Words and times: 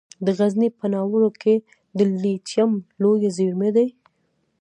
د 0.25 0.27
غزني 0.37 0.69
په 0.79 0.85
ناوور 0.93 1.23
کې 1.41 1.55
د 1.97 1.99
لیتیم 2.21 2.71
لویې 3.01 3.29
زیرمې 3.37 3.69
دي. 3.75 3.87